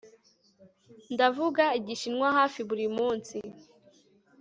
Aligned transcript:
Ndavuga 1.13 1.63
Igishinwa 1.79 2.27
hafi 2.37 2.59
buri 2.69 2.85
munsi 2.97 3.37